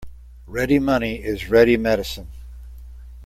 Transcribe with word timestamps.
Ready 0.47 0.79
money 0.79 1.23
is 1.23 1.51
ready 1.51 1.77
medicine. 1.77 2.29